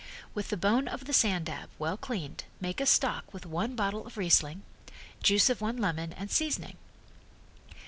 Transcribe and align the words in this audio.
With 0.33 0.47
the 0.49 0.57
bone 0.57 0.87
of 0.87 1.05
the 1.05 1.13
sand 1.13 1.45
dab, 1.45 1.69
well 1.77 1.95
cleaned, 1.95 2.45
make 2.59 2.81
a 2.81 2.87
stock 2.87 3.31
with 3.31 3.45
one 3.45 3.75
bottle 3.75 4.07
of 4.07 4.17
Riesling, 4.17 4.63
juice 5.21 5.47
of 5.47 5.61
one 5.61 5.77
lemon 5.77 6.11
and 6.11 6.31
seasoning. 6.31 6.77